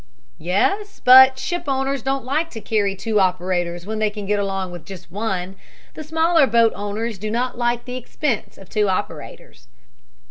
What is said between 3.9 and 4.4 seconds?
they can get